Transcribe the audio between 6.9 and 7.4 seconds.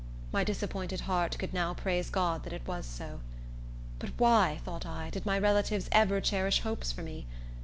for me?